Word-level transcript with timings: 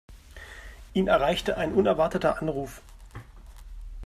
Ihn 0.95 1.07
erreichte 1.07 1.57
ein 1.59 1.75
unerwarteter 1.75 2.41
Anruf. 2.41 2.81